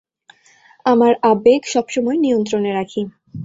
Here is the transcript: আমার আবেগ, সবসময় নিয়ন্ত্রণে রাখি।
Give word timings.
আমার 0.85 1.13
আবেগ, 1.31 1.61
সবসময় 1.73 2.17
নিয়ন্ত্রণে 2.17 2.71
রাখি। 2.73 3.01